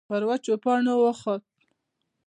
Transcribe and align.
پر 0.07 0.21
وچو 0.29 0.53
پاڼو 0.63 0.93
وخوت. 1.03 1.43